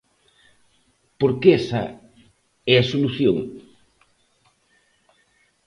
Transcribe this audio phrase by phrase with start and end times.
[1.19, 1.83] Porque esa
[2.73, 3.37] é a solución.